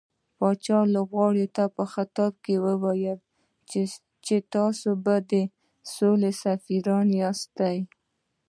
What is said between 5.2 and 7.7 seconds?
د سولې سفيران ياست.